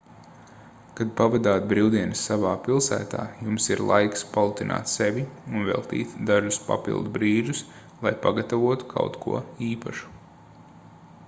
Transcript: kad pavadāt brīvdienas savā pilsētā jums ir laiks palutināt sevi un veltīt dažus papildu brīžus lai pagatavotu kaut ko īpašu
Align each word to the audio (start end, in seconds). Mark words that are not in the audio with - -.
kad 0.99 1.09
pavadāt 1.17 1.67
brīvdienas 1.73 2.23
savā 2.29 2.53
pilsētā 2.67 3.25
jums 3.49 3.67
ir 3.75 3.83
laiks 3.91 4.25
palutināt 4.39 4.91
sevi 4.93 5.27
un 5.59 5.69
veltīt 5.69 6.17
dažus 6.31 6.59
papildu 6.71 7.15
brīžus 7.21 7.63
lai 8.09 8.17
pagatavotu 8.27 8.91
kaut 8.97 9.23
ko 9.29 9.45
īpašu 9.71 10.13